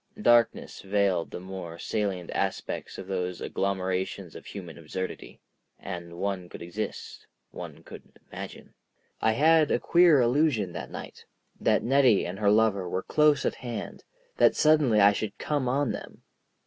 Darkness 0.19 0.81
veiled 0.81 1.29
the 1.29 1.39
more 1.39 1.77
salient 1.77 2.31
aspects 2.31 2.97
of 2.97 3.05
those 3.05 3.39
agglomerations 3.39 4.35
of 4.35 4.47
human 4.47 4.75
absurdity, 4.79 5.39
and 5.77 6.17
one 6.17 6.49
could 6.49 6.63
exist—one 6.63 7.83
could 7.83 8.11
imagine. 8.31 8.73
I 9.21 9.33
had 9.33 9.69
a 9.69 9.77
queer 9.79 10.19
illusion 10.19 10.71
that 10.71 10.89
night, 10.89 11.25
that 11.59 11.83
Nettie 11.83 12.25
and 12.25 12.39
her 12.39 12.49
lover 12.49 12.89
were 12.89 13.03
close 13.03 13.45
at 13.45 13.53
hand, 13.61 14.03
that 14.37 14.55
suddenly 14.55 14.99
I 14.99 15.11
should 15.11 15.37
come 15.37 15.69
on 15.69 15.91
them. 15.91 16.23